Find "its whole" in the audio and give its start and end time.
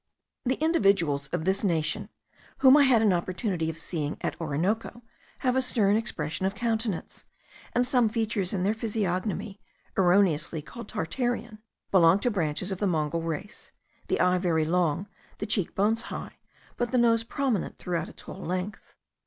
18.09-18.43